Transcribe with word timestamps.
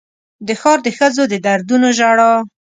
د 0.47 0.49
ښار 0.61 0.79
د 0.83 0.87
ښځو 0.97 1.23
د 1.31 1.33
دردونو 1.45 1.87
ژړا 1.97 2.31